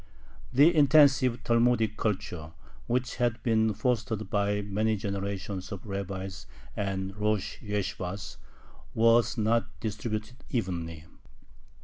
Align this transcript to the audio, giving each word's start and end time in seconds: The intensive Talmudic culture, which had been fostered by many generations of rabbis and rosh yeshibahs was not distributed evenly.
The 0.51 0.73
intensive 0.75 1.43
Talmudic 1.43 1.95
culture, 1.95 2.53
which 2.87 3.17
had 3.17 3.43
been 3.43 3.71
fostered 3.75 4.31
by 4.31 4.63
many 4.63 4.95
generations 4.95 5.71
of 5.71 5.85
rabbis 5.85 6.47
and 6.75 7.15
rosh 7.15 7.59
yeshibahs 7.61 8.37
was 8.95 9.37
not 9.37 9.67
distributed 9.79 10.37
evenly. 10.49 11.05